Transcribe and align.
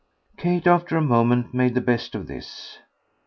Kate 0.35 0.65
after 0.65 0.97
a 0.97 1.01
moment 1.03 1.53
made 1.53 1.75
the 1.75 1.79
best 1.79 2.15
of 2.15 2.25
this. 2.25 2.79